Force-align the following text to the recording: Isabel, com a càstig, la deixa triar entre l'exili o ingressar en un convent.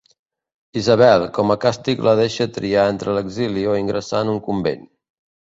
Isabel, 0.79 1.25
com 1.35 1.53
a 1.55 1.57
càstig, 1.65 2.01
la 2.07 2.15
deixa 2.21 2.47
triar 2.57 2.87
entre 2.95 3.15
l'exili 3.19 3.67
o 3.75 3.77
ingressar 3.83 4.25
en 4.27 4.35
un 4.35 4.43
convent. 4.51 4.85